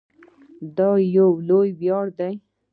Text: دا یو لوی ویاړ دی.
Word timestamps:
دا 0.77 0.89
یو 1.15 1.29
لوی 1.47 1.69
ویاړ 1.79 2.05
دی. 2.19 2.33